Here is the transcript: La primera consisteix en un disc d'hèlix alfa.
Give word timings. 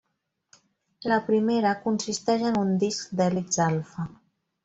La 1.11 1.17
primera 1.27 1.73
consisteix 1.83 2.47
en 2.53 2.59
un 2.63 2.73
disc 2.85 3.13
d'hèlix 3.19 3.63
alfa. 3.67 4.09